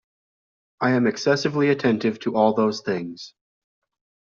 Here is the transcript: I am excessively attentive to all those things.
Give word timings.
I 0.79 0.93
am 0.93 1.05
excessively 1.05 1.69
attentive 1.69 2.19
to 2.21 2.35
all 2.35 2.55
those 2.55 2.81
things. 2.81 3.35